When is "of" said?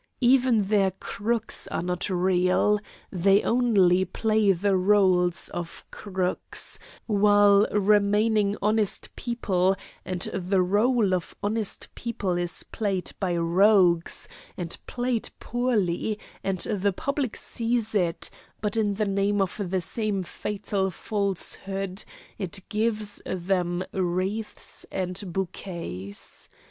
5.49-5.85, 11.13-11.35, 19.39-19.61